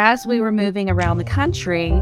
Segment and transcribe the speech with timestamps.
[0.00, 1.92] as we were moving around the country,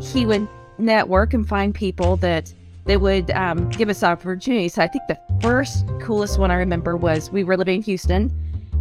[0.00, 0.46] he would
[0.78, 4.74] network and find people that that would um, give us opportunities.
[4.74, 8.30] So I think the first coolest one I remember was we were living in Houston,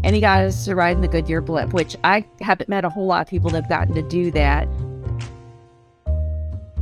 [0.03, 2.89] and he got us to ride in the Goodyear blimp, which I haven't met a
[2.89, 4.67] whole lot of people that have gotten to do that.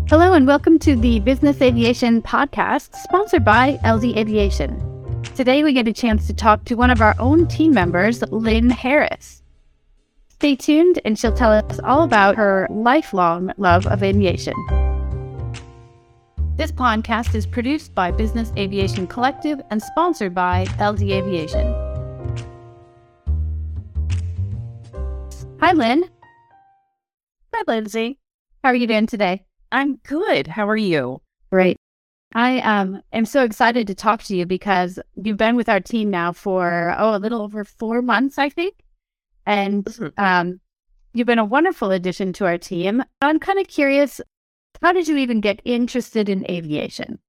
[0.10, 5.24] Hello, and welcome to the Business Aviation Podcast, sponsored by LD Aviation.
[5.34, 8.70] Today, we get a chance to talk to one of our own team members, Lin
[8.70, 9.44] Harris.
[10.46, 14.54] Stay tuned, and she'll tell us all about her lifelong love of aviation.
[16.56, 21.66] This podcast is produced by Business Aviation Collective and sponsored by LD Aviation.
[25.62, 26.08] Hi, Lin.
[27.52, 28.20] Hi, Lindsay.
[28.64, 29.48] How are you doing today?
[29.72, 30.46] I'm good.
[30.46, 31.24] How are you?
[31.50, 31.78] Great.
[32.36, 36.12] I um, am so excited to talk to you because you've been with our team
[36.12, 38.85] now for, oh, a little over four months, I think.
[39.46, 40.60] And um,
[41.14, 43.04] you've been a wonderful addition to our team.
[43.22, 44.22] I'm kind of curious
[44.82, 47.20] how did you even get interested in aviation?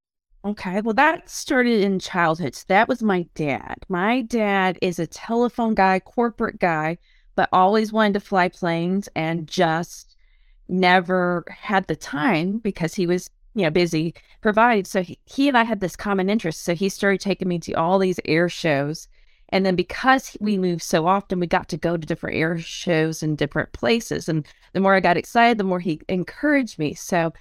[0.45, 2.55] Okay, well, that started in childhood.
[2.55, 3.79] So that was my dad.
[3.89, 6.99] My dad is a telephone guy, corporate guy,
[7.35, 10.17] but always wanted to fly planes and just
[10.69, 14.85] never had the time because he was, you know, busy providing.
[14.85, 16.63] So he, he and I had this common interest.
[16.63, 19.09] So he started taking me to all these air shows
[19.51, 23.23] and then because we moved so often, we got to go to different air shows
[23.23, 24.29] in different places.
[24.29, 26.95] And the more I got excited, the more he encouraged me.
[26.95, 27.33] So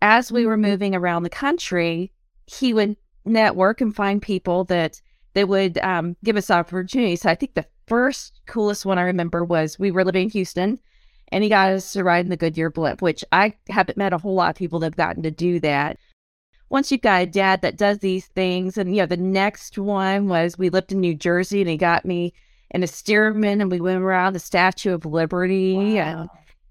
[0.00, 0.70] as we were mm-hmm.
[0.70, 2.12] moving around the country,
[2.46, 5.00] he would network and find people that
[5.34, 7.22] that would um, give us opportunities.
[7.22, 10.78] So I think the first coolest one I remember was we were living in Houston
[11.30, 14.18] and he got us to ride in the Goodyear blimp, which I haven't met a
[14.18, 15.98] whole lot of people that have gotten to do that
[16.70, 20.28] once you've got a dad that does these things, and you know, the next one
[20.28, 22.32] was we lived in New Jersey and he got me
[22.70, 25.74] in a Stearman and we went around the Statue of Liberty.
[25.74, 25.82] Wow.
[25.82, 26.30] And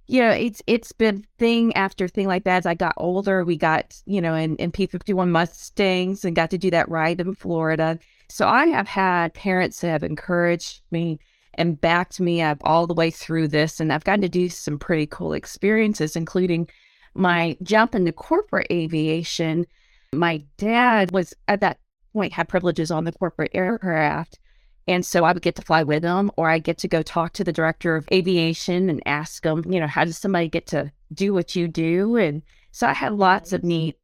[0.10, 2.58] you know, it's it's been thing after thing like that.
[2.58, 6.36] As I got older, we got, you know, in, in P fifty one Mustangs and
[6.36, 8.00] got to do that ride in Florida.
[8.30, 11.20] So I have had parents that have encouraged me
[11.56, 13.80] and backed me up all the way through this.
[13.80, 16.70] And I've gotten to do some pretty cool experiences, including
[17.16, 19.66] my jump into corporate aviation
[20.14, 21.80] my dad was at that
[22.14, 24.40] point had privileges on the corporate aircraft.
[24.88, 27.34] And so I would get to fly with him, or I get to go talk
[27.34, 30.92] to the director of aviation and ask him, you know, how does somebody get to
[31.14, 32.16] do what you do?
[32.16, 32.42] And
[32.72, 33.98] so I had lots of neat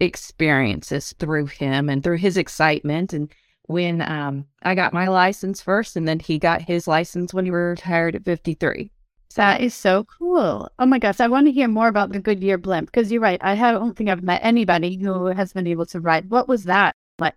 [0.00, 3.12] experiences through him and through his excitement.
[3.12, 3.30] And
[3.64, 7.50] when um, I got my license first, and then he got his license when he
[7.50, 8.90] retired at 53.
[9.36, 10.68] That is so cool.
[10.78, 13.38] Oh my gosh, I want to hear more about the Goodyear blimp because you're right.
[13.42, 16.30] I don't think I've met anybody who has been able to ride.
[16.30, 17.34] What was that like?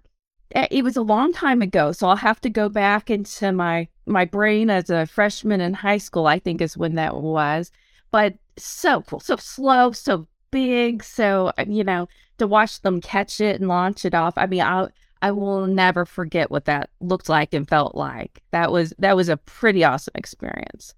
[0.55, 3.87] Eh, it was a long time ago, so I'll have to go back into my
[4.07, 6.25] my brain as a freshman in high school.
[6.25, 7.71] I think is when that was,
[8.11, 12.07] but so cool, so slow, so big, so uh, you know
[12.39, 14.33] to watch them catch it and launch it off.
[14.37, 14.87] I mean, I
[15.21, 18.41] I will never forget what that looked like and felt like.
[18.51, 20.95] That was that was a pretty awesome experience.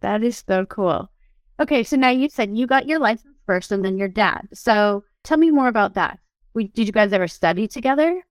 [0.00, 1.10] That is so cool.
[1.58, 4.48] Okay, so now you said you got your license first and then your dad.
[4.52, 6.18] So tell me more about that.
[6.54, 8.22] We, did you guys ever study together?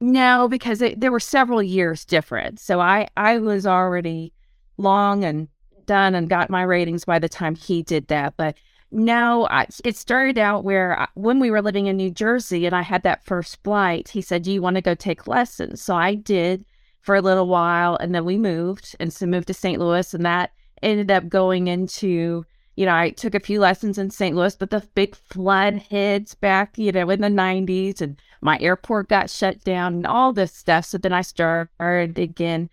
[0.00, 2.60] No, because it, there were several years different.
[2.60, 4.32] So I, I was already
[4.76, 5.48] long and
[5.86, 8.34] done and got my ratings by the time he did that.
[8.36, 8.56] But
[8.90, 12.74] no, I, it started out where I, when we were living in New Jersey and
[12.74, 15.80] I had that first flight, he said, Do you want to go take lessons?
[15.80, 16.64] So I did
[17.00, 19.80] for a little while and then we moved and so moved to St.
[19.80, 20.50] Louis and that
[20.82, 22.44] ended up going into,
[22.76, 24.36] you know, I took a few lessons in St.
[24.36, 29.08] Louis, but the big flood hits back, you know, in the 90s and my airport
[29.08, 30.84] got shut down and all this stuff.
[30.84, 32.70] So then I started again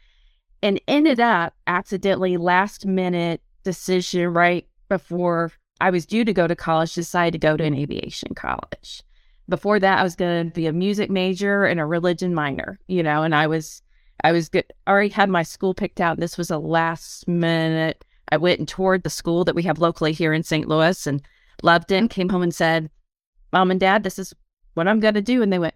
[0.61, 6.55] and ended up accidentally last minute decision right before I was due to go to
[6.55, 9.03] college, decided to go to an aviation college.
[9.49, 13.03] Before that, I was going to be a music major and a religion minor, you
[13.03, 13.81] know, and I was
[14.23, 16.19] I was good, already had my school picked out.
[16.19, 18.05] This was a last minute.
[18.31, 20.67] I went and toured the school that we have locally here in St.
[20.67, 21.21] Louis and
[21.61, 21.97] loved it.
[21.97, 22.89] And Came home and said,
[23.51, 24.33] "Mom and Dad, this is
[24.75, 25.75] what I'm going to do." And they went,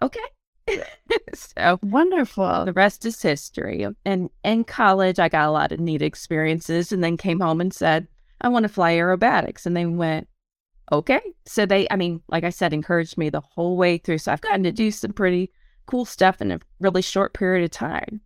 [0.00, 0.20] "Okay."
[1.34, 2.64] so wonderful.
[2.64, 3.86] The rest is history.
[4.04, 7.74] And in college, I got a lot of neat experiences, and then came home and
[7.74, 8.08] said,
[8.40, 10.28] "I want to fly aerobatics." And they went,
[10.90, 14.18] "Okay." So they, I mean, like I said, encouraged me the whole way through.
[14.18, 15.52] So I've gotten to do some pretty
[15.92, 18.22] cool stuff in a really short period of time.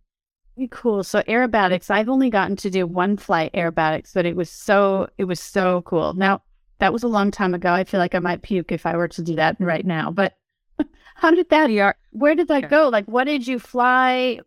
[0.71, 1.03] Cool.
[1.03, 5.25] So aerobatics, I've only gotten to do one flight aerobatics, but it was so it
[5.25, 6.13] was so cool.
[6.13, 6.41] Now
[6.79, 7.73] that was a long time ago.
[7.73, 10.11] I feel like I might puke if I were to do that right now.
[10.11, 10.37] But
[11.15, 11.95] how did that?
[12.11, 12.87] Where did that go?
[12.87, 14.39] Like, what did you fly?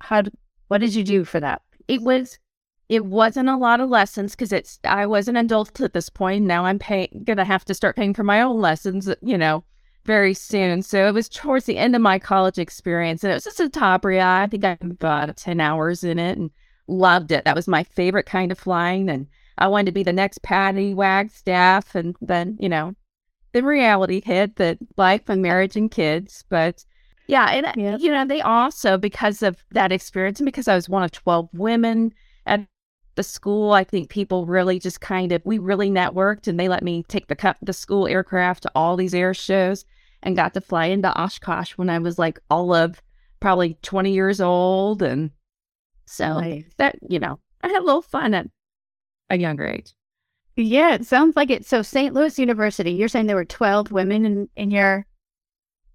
[0.00, 0.22] How?
[0.68, 1.62] What did you do for that?
[1.88, 2.38] It was
[2.88, 6.44] it wasn't a lot of lessons because it's I was an adult at this point.
[6.44, 9.64] Now I'm paying gonna have to start paying for my own lessons, you know,
[10.04, 10.82] very soon.
[10.82, 13.68] So it was towards the end of my college experience, and it was just a
[13.68, 14.42] Citabria.
[14.42, 16.50] I think I about ten hours in it and
[16.88, 17.44] loved it.
[17.44, 19.26] That was my favorite kind of flying, and
[19.58, 21.94] I wanted to be the next Patty Wagstaff.
[21.94, 22.94] And then you know,
[23.52, 26.84] the reality hit that life and marriage and kids, but.
[27.28, 27.96] Yeah, and yeah.
[27.98, 31.48] you know, they also because of that experience and because I was one of twelve
[31.52, 32.12] women
[32.46, 32.66] at
[33.14, 36.82] the school, I think people really just kind of we really networked, and they let
[36.82, 39.84] me take the the school aircraft to all these air shows,
[40.22, 43.02] and got to fly into Oshkosh when I was like all of
[43.40, 45.30] probably twenty years old, and
[46.06, 46.64] so nice.
[46.78, 48.48] that you know I had a little fun at
[49.30, 49.92] a younger age.
[50.56, 51.64] Yeah, it sounds like it.
[51.64, 52.14] So St.
[52.14, 55.06] Louis University, you're saying there were twelve women in in your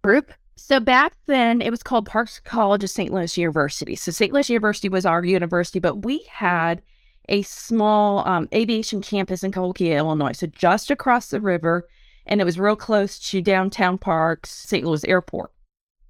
[0.03, 0.31] group.
[0.55, 3.13] So back then, it was called Parks College of St.
[3.13, 3.95] Louis University.
[3.95, 4.33] So St.
[4.33, 6.81] Louis University was our university, but we had
[7.29, 10.31] a small um, aviation campus in Cahokia, Illinois.
[10.31, 11.87] So just across the river,
[12.25, 14.85] and it was real close to downtown Parks, St.
[14.85, 15.51] Louis Airport.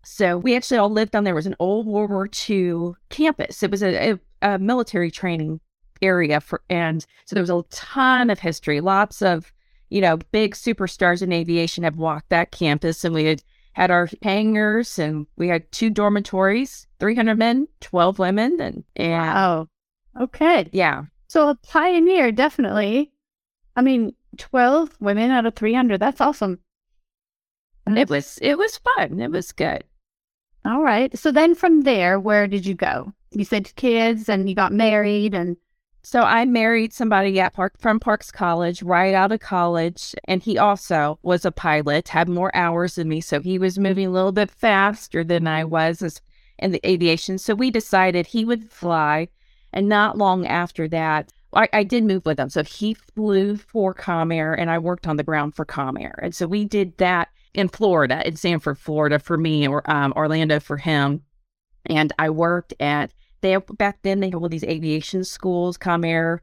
[0.04, 1.34] So we actually all lived on there.
[1.34, 3.62] It was an old World War II campus.
[3.62, 5.60] It was a, a, a military training
[6.02, 8.80] area for, and so there was a ton of history.
[8.80, 9.52] Lots of,
[9.90, 13.44] you know, big superstars in aviation have walked that campus, and we had
[13.74, 19.68] had our hangars, and we had two dormitories, 300 men, 12 women, and, and wow.
[20.20, 20.70] Okay.
[20.72, 21.06] Yeah.
[21.28, 23.12] So a pioneer, definitely.
[23.76, 26.00] I mean, 12 women out of 300.
[26.00, 26.60] That's awesome.
[27.88, 29.20] It was, it was fun.
[29.22, 29.84] It was good.
[30.66, 31.18] All right.
[31.18, 33.14] So then from there, where did you go?
[33.32, 35.56] You said kids and you got married and
[36.08, 40.58] so I married somebody at Park from Parks College right out of college, and he
[40.58, 44.32] also was a pilot, had more hours than me, so he was moving a little
[44.32, 45.72] bit faster than I mm-hmm.
[45.72, 46.22] was
[46.60, 47.38] in the aviation.
[47.38, 49.28] So we decided he would fly,
[49.78, 52.50] and not long after that, I, I did move with him.
[52.50, 56.48] So he flew for Comair, and I worked on the ground for Comair, and so
[56.48, 61.22] we did that in Florida, in Sanford, Florida, for me, or um, Orlando for him,
[61.86, 66.40] and I worked at they back then they had all these aviation schools, Comair,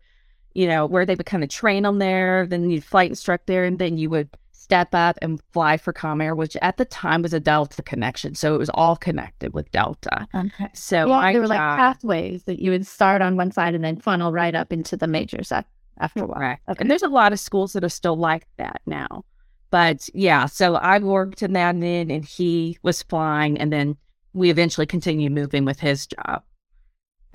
[0.55, 2.47] you know, where they would kind of train them there.
[2.47, 4.29] Then you'd flight instruct there, and then you would
[4.65, 8.35] step up and fly for Comair, which at the time was a Delta connection.
[8.35, 10.27] So it was all connected with Delta.
[10.35, 10.71] Okay.
[10.73, 14.01] So well, there were like pathways that you would start on one side and then
[14.01, 16.41] funnel right up into the majors after a while.
[16.41, 16.59] Right.
[16.71, 16.79] Okay.
[16.81, 19.27] And there's a lot of schools that are still like that now.
[19.71, 23.99] But yeah, so I worked in that then and he was flying and then
[24.33, 26.43] we eventually continued moving with his job.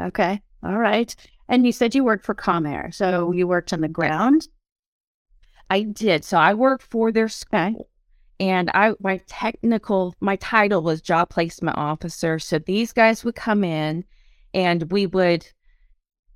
[0.02, 0.42] Okay.
[0.64, 1.16] All right.
[1.48, 2.92] And you said you worked for Comair.
[2.92, 4.48] So you worked on the ground?
[5.70, 6.24] I did.
[6.26, 7.90] So I worked for their school.
[8.42, 12.40] And I my technical my title was job placement officer.
[12.40, 14.06] So these guys would come in
[14.54, 15.46] and we would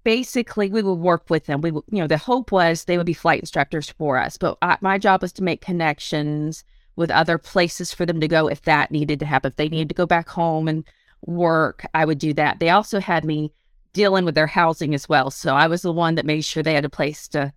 [0.04, 1.62] basically we would work with them.
[1.62, 4.38] We would, you know, the hope was they would be flight instructors for us.
[4.38, 6.66] But I, my job was to make connections
[6.98, 9.50] with other places for them to go if that needed to happen.
[9.50, 10.84] If they needed to go back home and
[11.26, 12.60] work, I would do that.
[12.60, 13.54] They also had me
[13.94, 15.32] dealing with their housing as well.
[15.32, 17.54] So I was the one that made sure they had a place to,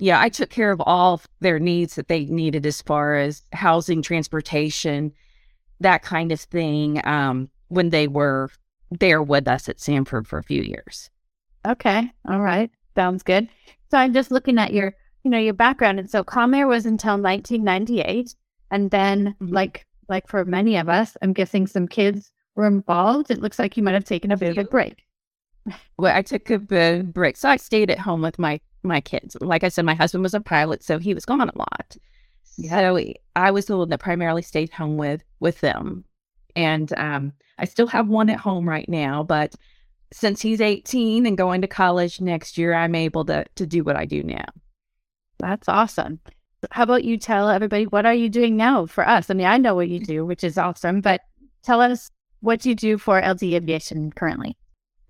[0.00, 4.02] yeah, I took care of all their needs that they needed as far as housing,
[4.02, 5.12] transportation,
[5.80, 8.50] that kind of thing um, when they were
[8.90, 11.10] there with us at Sanford for a few years.
[11.66, 12.10] Okay.
[12.28, 12.70] All right.
[12.94, 13.48] Sounds good.
[13.90, 15.98] So I'm just looking at your, you know, your background.
[15.98, 18.34] And so Comair was until 1998.
[18.70, 19.52] And then mm-hmm.
[19.52, 23.76] like, like for many of us, I'm guessing some kids were involved, it looks like
[23.76, 25.04] you might have taken a bit of a break.
[25.98, 27.36] Well, I took a bit of break.
[27.36, 29.36] So I stayed at home with my my kids.
[29.40, 31.96] Like I said, my husband was a pilot, so he was gone a lot.
[32.44, 32.98] So
[33.36, 36.04] I was the one that primarily stayed home with with them.
[36.56, 39.54] And um, I still have one at home right now, but
[40.12, 43.96] since he's 18 and going to college next year, I'm able to to do what
[43.96, 44.46] I do now.
[45.38, 46.20] That's awesome.
[46.70, 49.30] How about you tell everybody what are you doing now for us?
[49.30, 51.22] I mean, I know what you do, which is awesome, but
[51.62, 52.10] tell us
[52.40, 54.56] what you do for LD Aviation currently?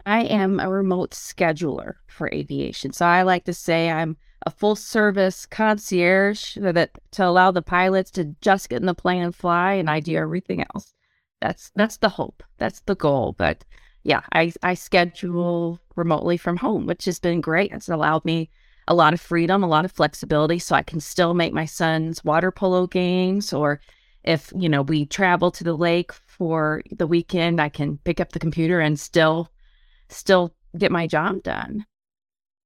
[0.06, 2.92] I am a remote scheduler for aviation.
[2.92, 4.16] So I like to say I'm
[4.46, 9.22] a full service concierge that to allow the pilots to just get in the plane
[9.22, 10.94] and fly and I do everything else.
[11.40, 12.42] That's that's the hope.
[12.58, 13.34] That's the goal.
[13.36, 13.64] But
[14.02, 17.72] yeah, I, I schedule remotely from home, which has been great.
[17.72, 18.50] It's allowed me
[18.88, 22.24] a lot of freedom, a lot of flexibility so I can still make my son's
[22.24, 23.80] water polo games or
[24.24, 28.32] if, you know, we travel to the lake for the weekend, I can pick up
[28.32, 29.50] the computer and still
[30.10, 31.84] still get my job done.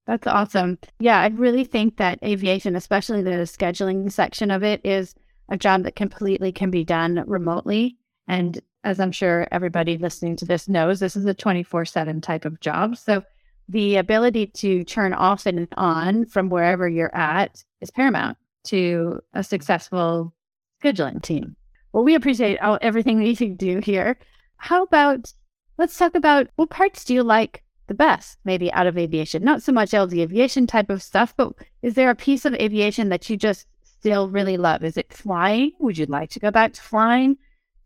[0.06, 0.78] That's awesome.
[0.98, 5.14] Yeah, I really think that aviation, especially the scheduling section of it, is
[5.48, 7.96] a job that completely can be done remotely.
[8.28, 12.44] And as I'm sure everybody listening to this knows, this is a 24 7 type
[12.44, 12.96] of job.
[12.96, 13.22] So
[13.68, 19.42] the ability to turn off and on from wherever you're at is paramount to a
[19.42, 20.34] successful
[20.82, 21.56] scheduling team.
[21.92, 24.18] Well, we appreciate all, everything that you do here.
[24.56, 25.32] How about
[25.78, 29.44] let's talk about what parts do you like the best, maybe out of aviation?
[29.44, 31.52] Not so much LD aviation type of stuff, but
[31.82, 34.84] is there a piece of aviation that you just still really love?
[34.84, 35.72] Is it flying?
[35.80, 37.36] Would you like to go back to flying?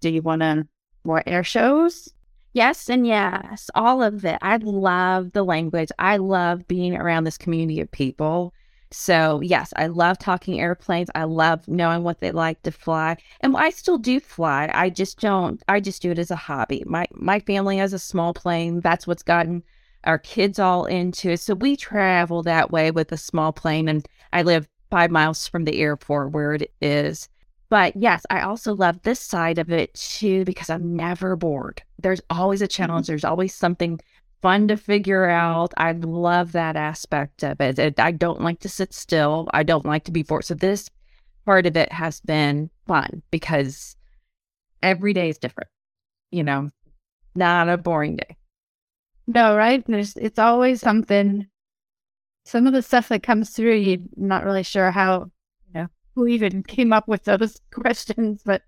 [0.01, 0.67] Do you want to
[1.05, 2.09] more air shows?
[2.53, 4.39] Yes, and yes, all of it.
[4.43, 5.91] I love the language.
[5.99, 8.53] I love being around this community of people.
[8.91, 11.11] So, yes, I love talking airplanes.
[11.15, 13.17] I love knowing what they like to fly.
[13.41, 14.71] And I still do fly.
[14.73, 16.83] I just don't I just do it as a hobby.
[16.87, 18.81] My my family has a small plane.
[18.81, 19.63] That's what's gotten
[20.05, 21.41] our kids all into it.
[21.41, 25.65] So we travel that way with a small plane and I live 5 miles from
[25.65, 27.29] the airport where it is.
[27.71, 31.83] But yes, I also love this side of it too because I'm never bored.
[31.99, 32.85] There's always a mm-hmm.
[32.85, 33.07] challenge.
[33.07, 34.01] There's always something
[34.41, 35.73] fun to figure out.
[35.77, 37.79] I love that aspect of it.
[37.79, 38.01] it.
[38.01, 39.49] I don't like to sit still.
[39.53, 40.45] I don't like to be bored.
[40.45, 40.91] So this
[41.45, 43.97] part of it has been fun because
[44.83, 45.71] every day is different.
[46.31, 46.71] You know,
[47.35, 48.37] not a boring day.
[49.27, 49.85] No, right?
[49.87, 51.47] There's it's always something.
[52.45, 55.31] Some of the stuff that comes through, you're not really sure how,
[55.67, 58.63] you know, who even came up with those questions, but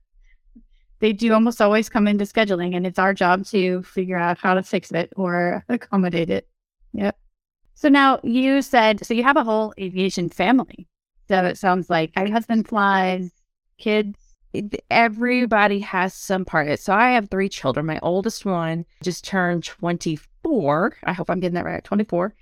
[1.01, 4.55] they do almost always come into scheduling, and it's our job to figure out how
[4.55, 6.49] to fix it or accommodate it.
[6.93, 7.19] Yep.
[7.75, 10.87] So now you said, so you have a whole aviation family.
[11.29, 13.33] So it sounds like your husband flies,
[13.79, 14.19] kids.
[14.91, 16.81] Everybody has some part of it.
[16.81, 17.87] So I have three children.
[17.87, 20.97] My oldest one just turned 24.
[21.05, 21.85] I hope I'm getting that right.
[21.85, 22.35] 24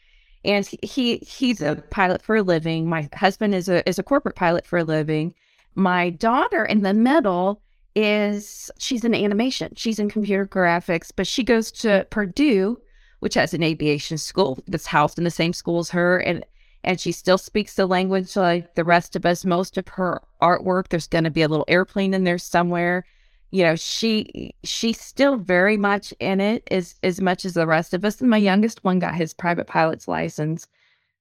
[0.44, 2.88] and he he's a pilot for a living.
[2.88, 5.34] My husband is a is a corporate pilot for a living.
[5.74, 7.60] My daughter in the middle
[7.98, 9.72] is she's in animation.
[9.76, 12.80] She's in computer graphics, but she goes to Purdue,
[13.20, 16.44] which has an aviation school that's housed in the same school as her, and
[16.84, 19.44] and she still speaks the language like the rest of us.
[19.44, 23.04] Most of her artwork, there's going to be a little airplane in there somewhere
[23.50, 27.94] you know she she's still very much in it as as much as the rest
[27.94, 30.66] of us and my youngest one got his private pilot's license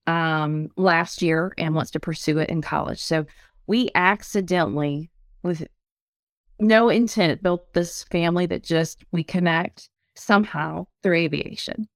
[0.07, 3.25] um last year and wants to pursue it in college so
[3.65, 5.09] we accidentally
[5.43, 5.65] with
[6.59, 11.87] no intent built this family that just we connect somehow through aviation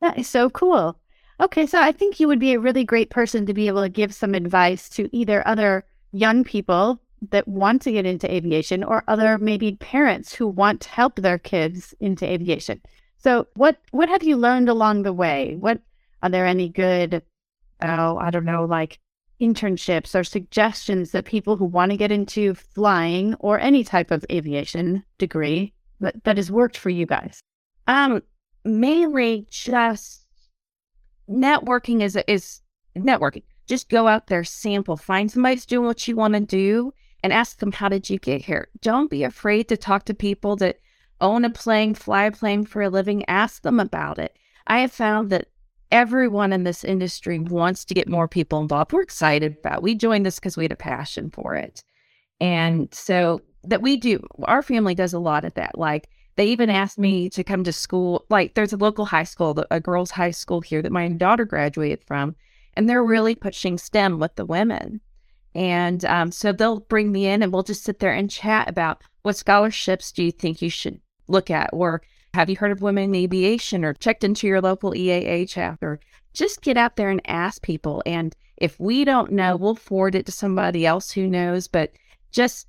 [0.00, 0.98] that is so cool
[1.40, 3.88] okay so i think you would be a really great person to be able to
[3.88, 9.04] give some advice to either other young people that want to get into aviation or
[9.08, 12.80] other maybe parents who want to help their kids into aviation.
[13.18, 15.56] So what what have you learned along the way?
[15.58, 15.80] What
[16.22, 17.22] are there any good
[17.82, 18.98] oh, I don't know, like
[19.40, 24.24] internships or suggestions that people who want to get into flying or any type of
[24.30, 27.40] aviation degree that, that has worked for you guys?
[27.86, 28.22] Um
[28.64, 30.26] mainly just
[31.28, 32.60] networking is is
[32.96, 33.42] networking.
[33.66, 36.92] Just go out there, sample, find somebody who's doing what you want to do
[37.22, 38.68] and ask them, How did you get here?
[38.80, 40.78] Don't be afraid to talk to people that
[41.20, 43.28] own a plane, fly a plane for a living.
[43.28, 44.36] Ask them about it.
[44.66, 45.48] I have found that
[45.90, 48.92] everyone in this industry wants to get more people involved.
[48.92, 49.82] We're excited about.
[49.82, 51.82] We joined this because we had a passion for it.
[52.40, 55.78] And so that we do, our family does a lot of that.
[55.78, 58.24] Like they even asked me to come to school.
[58.28, 62.04] Like there's a local high school, a girls' high school here that my daughter graduated
[62.04, 62.36] from,
[62.74, 65.00] and they're really pushing STEM with the women.
[65.54, 69.02] And um, so they'll bring me in and we'll just sit there and chat about
[69.22, 71.70] what scholarships do you think you should look at?
[71.72, 72.02] Or
[72.34, 76.00] have you heard of women in aviation or checked into your local EAA chapter?
[76.32, 78.02] Just get out there and ask people.
[78.06, 81.68] And if we don't know, we'll forward it to somebody else who knows.
[81.68, 81.92] But
[82.30, 82.66] just,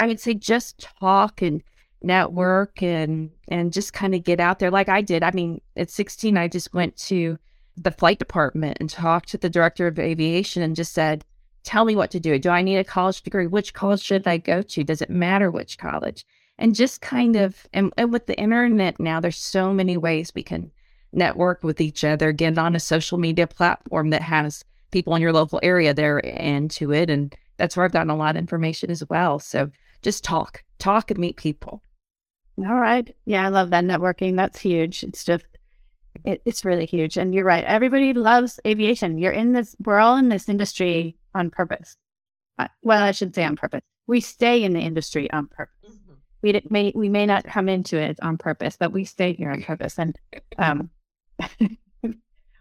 [0.00, 1.62] I would say, just talk and
[2.02, 5.22] network and and just kind of get out there like I did.
[5.22, 7.38] I mean, at 16, I just went to
[7.76, 11.24] the flight department and talked to the director of aviation and just said,
[11.64, 12.38] tell me what to do.
[12.38, 13.46] Do I need a college degree?
[13.46, 14.84] Which college should I go to?
[14.84, 16.24] Does it matter which college?
[16.56, 20.44] And just kind of, and, and with the internet now, there's so many ways we
[20.44, 20.70] can
[21.12, 25.32] network with each other, get on a social media platform that has people in your
[25.32, 27.10] local area there into it.
[27.10, 29.40] And that's where I've gotten a lot of information as well.
[29.40, 29.70] So
[30.02, 31.82] just talk, talk and meet people.
[32.58, 33.12] All right.
[33.24, 34.36] Yeah, I love that networking.
[34.36, 35.02] That's huge.
[35.02, 35.44] It's just,
[36.24, 37.16] it, it's really huge.
[37.16, 37.64] And you're right.
[37.64, 39.18] Everybody loves aviation.
[39.18, 41.96] You're in this, we're all in this industry on purpose.
[42.60, 43.82] Uh, well, I should say on purpose.
[44.06, 45.98] We stay in the industry on purpose.
[46.44, 49.62] We may we may not come into it on purpose, but we stay here on
[49.62, 49.98] purpose.
[49.98, 50.14] And
[50.58, 50.90] um,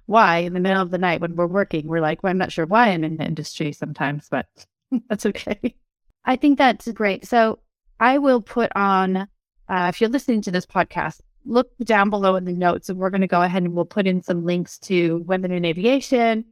[0.06, 2.54] why in the middle of the night when we're working, we're like, well, I'm not
[2.54, 4.48] sure why I'm in the industry sometimes, but
[5.10, 5.76] that's okay.
[6.24, 7.26] I think that's great.
[7.26, 7.60] So
[8.00, 12.46] I will put on, uh, if you're listening to this podcast, look down below in
[12.46, 15.18] the notes and we're going to go ahead and we'll put in some links to
[15.28, 16.46] Women in Aviation,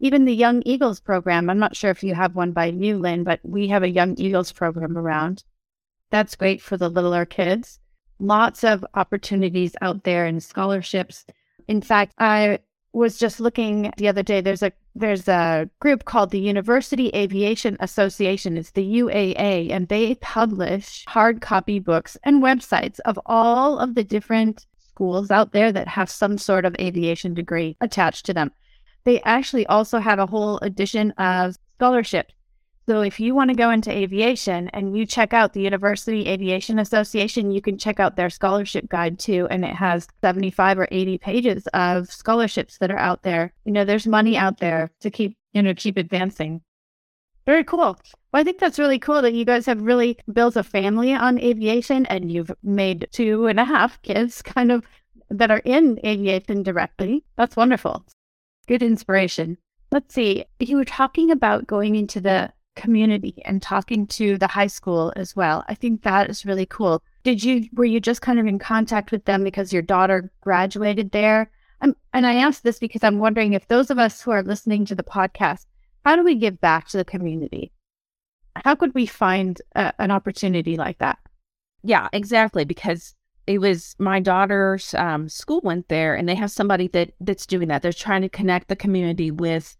[0.00, 1.48] even the Young Eagles program.
[1.48, 4.14] I'm not sure if you have one by you, Lin, but we have a Young
[4.18, 5.42] Eagles program around.
[6.10, 7.80] That's great for the littler kids.
[8.18, 11.24] Lots of opportunities out there and scholarships.
[11.68, 12.60] In fact, I
[12.92, 14.40] was just looking the other day.
[14.40, 18.56] There's a there's a group called the University Aviation Association.
[18.56, 24.04] It's the UAA, and they publish hard copy books and websites of all of the
[24.04, 28.50] different schools out there that have some sort of aviation degree attached to them.
[29.04, 32.32] They actually also have a whole edition of scholarships
[32.88, 36.78] so if you want to go into aviation and you check out the University Aviation
[36.78, 39.48] Association, you can check out their scholarship guide too.
[39.50, 43.52] And it has 75 or 80 pages of scholarships that are out there.
[43.64, 46.60] You know, there's money out there to keep, you know, keep advancing.
[47.44, 47.78] Very cool.
[47.78, 47.96] Well,
[48.34, 52.06] I think that's really cool that you guys have really built a family on aviation
[52.06, 54.86] and you've made two and a half kids kind of
[55.30, 57.24] that are in aviation directly.
[57.36, 58.04] That's wonderful.
[58.68, 59.58] Good inspiration.
[59.90, 60.44] Let's see.
[60.60, 65.34] You were talking about going into the community and talking to the high school as
[65.34, 65.64] well.
[65.68, 67.02] I think that is really cool.
[67.24, 71.10] Did you were you just kind of in contact with them because your daughter graduated
[71.10, 71.50] there?
[71.80, 74.84] Um, and I ask this because I'm wondering if those of us who are listening
[74.86, 75.66] to the podcast,
[76.04, 77.72] how do we give back to the community?
[78.64, 81.18] How could we find a, an opportunity like that?
[81.82, 82.64] Yeah, exactly.
[82.64, 83.14] Because
[83.46, 87.68] it was my daughter's um, school went there, and they have somebody that that's doing
[87.68, 87.82] that.
[87.82, 89.76] They're trying to connect the community with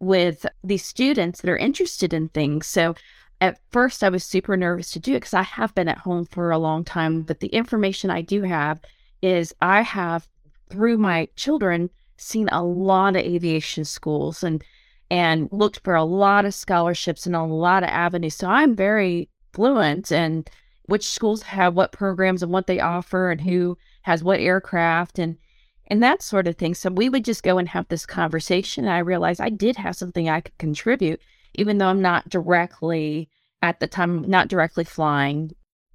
[0.00, 2.66] with these students that are interested in things.
[2.66, 2.94] So
[3.40, 6.24] at first, I was super nervous to do it because I have been at home
[6.24, 7.22] for a long time.
[7.22, 8.80] But the information I do have
[9.22, 10.28] is I have,
[10.70, 14.62] through my children, seen a lot of aviation schools and
[15.10, 18.34] and looked for a lot of scholarships and a lot of avenues.
[18.34, 20.44] So I'm very fluent in
[20.84, 25.38] which schools have what programs and what they offer and who has what aircraft and
[25.88, 26.74] and that sort of thing.
[26.74, 28.84] So we would just go and have this conversation.
[28.84, 31.20] And I realized I did have something I could contribute,
[31.54, 33.28] even though I'm not directly
[33.62, 35.50] at the time, not directly flying,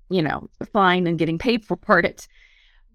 [0.10, 2.28] you know, flying and getting paid for part it.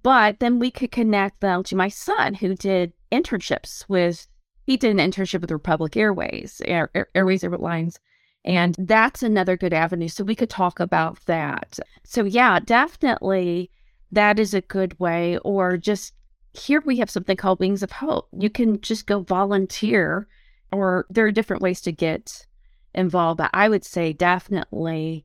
[0.03, 4.27] But then we could connect them to my son who did internships with,
[4.67, 7.99] he did an internship with Republic Airways, Air, Air, Airways Airlines.
[8.45, 10.09] And that's another good avenue.
[10.09, 11.79] So we could talk about that.
[12.05, 13.71] So, yeah, definitely
[14.13, 15.39] that is a good way.
[15.39, 16.15] Or just
[16.53, 18.29] here we have something called Wings of Hope.
[18.39, 20.27] You can just go volunteer,
[20.73, 22.47] or there are different ways to get
[22.95, 23.39] involved.
[23.39, 25.25] But I would say definitely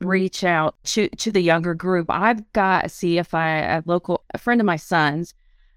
[0.00, 2.06] reach out to, to the younger group.
[2.08, 5.34] I've got a CFI, a local, a friend of my son's,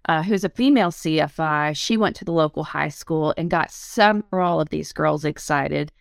[0.07, 1.75] uh, who's a female CFI.
[1.75, 5.91] She went to the local high school and got several of these girls excited.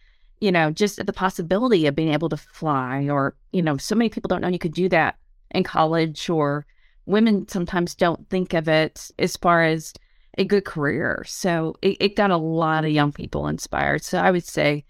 [0.40, 3.95] You know, just at the possibility of being able to fly, or, you know, so
[3.95, 5.19] many people don't know you could do that
[5.51, 6.64] in college or
[7.07, 9.93] women sometimes don't think of it as far as
[10.39, 11.25] a good career.
[11.27, 14.05] So it, it got a lot of young people inspired.
[14.05, 14.85] So I would say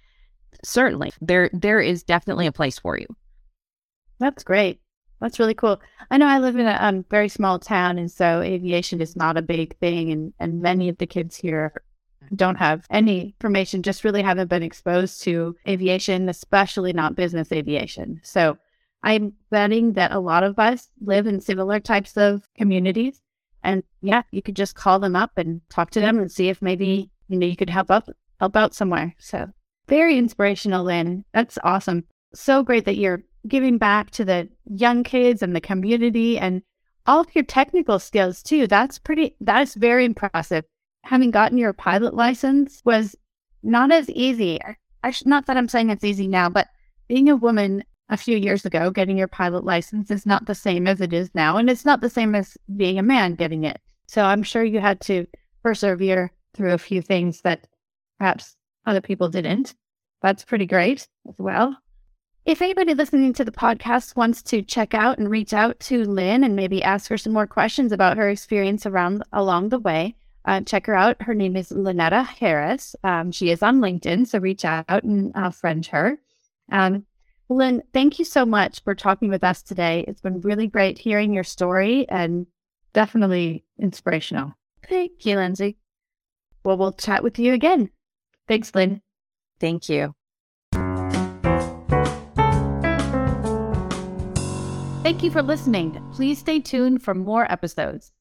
[0.63, 3.07] certainly there there is definitely a place for you.
[4.19, 4.81] That's great.
[5.21, 5.81] That's really cool.
[6.11, 9.37] I know I live in a um, very small town, and so aviation is not
[9.37, 11.73] a big thing, and and many of the kids here
[12.35, 18.21] don't have any information, just really haven't been exposed to aviation, especially not business aviation.
[18.23, 18.57] So
[19.03, 23.21] I'm betting that a lot of us live in similar types of communities.
[23.63, 26.63] And yeah, you could just call them up and talk to them and see if
[26.63, 28.09] maybe, you know, you could help up
[28.39, 29.15] help out somewhere.
[29.19, 29.49] So
[29.87, 31.25] very inspirational, Lin.
[31.33, 32.05] That's awesome.
[32.35, 36.63] So great that you're giving back to the young kids and the community and
[37.07, 38.67] all of your technical skills too.
[38.67, 40.65] That's pretty that is very impressive.
[41.05, 43.17] Having gotten your pilot license was
[43.63, 44.59] not as easy.
[45.03, 46.69] I not that I'm saying it's easy now, but
[47.09, 50.87] being a woman a few years ago, getting your pilot license is not the same
[50.87, 51.57] as it is now.
[51.57, 53.81] And it's not the same as being a man getting it.
[54.09, 55.27] So I'm sure you had to
[55.63, 57.69] persevere through a few things that
[58.19, 59.75] perhaps other people didn't.
[60.23, 61.77] That's pretty great as well.
[62.47, 66.43] If anybody listening to the podcast wants to check out and reach out to Lin
[66.43, 70.63] and maybe ask her some more questions about her experience around along the way, uh,
[70.63, 71.21] check her out.
[71.23, 72.97] Her name is Lynetta Harris.
[73.05, 76.19] Um, she is on LinkedIn, so reach out and uh, friend her.
[76.73, 77.05] Um,
[77.51, 80.05] Lin, thank you so much for talking with us today.
[80.07, 82.47] It's been really great hearing your story and
[82.93, 84.55] definitely inspirational.
[84.89, 85.77] Thank you, Lindsay.
[86.63, 87.91] Well, we'll chat with you again.
[88.47, 89.03] Thanks, Lin.
[89.59, 90.15] Thank you.
[95.03, 96.01] Thank you for listening.
[96.13, 98.13] Please stay tuned for more episodes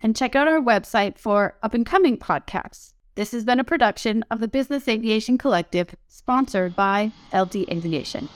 [0.00, 2.94] and check out our website for up and coming podcasts.
[3.14, 8.30] This has been a production of the Business Aviation Collective, sponsored by LD Aviation.